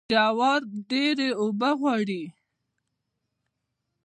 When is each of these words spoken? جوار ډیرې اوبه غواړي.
جوار 0.13 0.61
ډیرې 0.89 1.29
اوبه 1.41 1.69
غواړي. 1.79 2.23